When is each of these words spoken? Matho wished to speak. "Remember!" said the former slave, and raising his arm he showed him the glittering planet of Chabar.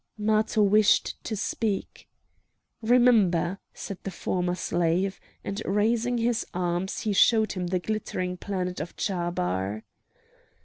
Matho 0.17 0.63
wished 0.63 1.23
to 1.25 1.35
speak. 1.35 2.09
"Remember!" 2.81 3.59
said 3.71 3.99
the 4.01 4.09
former 4.09 4.55
slave, 4.55 5.19
and 5.43 5.61
raising 5.63 6.17
his 6.17 6.43
arm 6.55 6.87
he 6.87 7.13
showed 7.13 7.51
him 7.51 7.67
the 7.67 7.77
glittering 7.77 8.35
planet 8.37 8.79
of 8.79 8.97
Chabar. 8.97 9.83